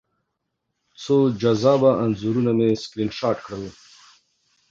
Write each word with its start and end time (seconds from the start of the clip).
څو 1.03 1.15
جذابه 1.41 1.91
انځورونه 2.03 2.51
مې 2.57 2.69
سکرین 2.83 3.09
شاټ 3.17 3.37
کړل 3.45 3.63